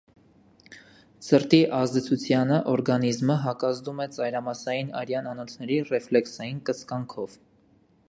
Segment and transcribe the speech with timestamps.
[1.25, 7.43] Ցրտի ազդեցությանն օրգանիզմը հակազդում է ծայրամասային արյան անոթների ռեֆլեքսային կծկանքով։